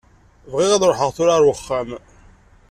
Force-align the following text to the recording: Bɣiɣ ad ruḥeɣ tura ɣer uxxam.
Bɣiɣ 0.51 0.71
ad 0.73 0.83
ruḥeɣ 0.89 1.09
tura 1.15 1.33
ɣer 1.35 1.43
uxxam. 1.53 1.89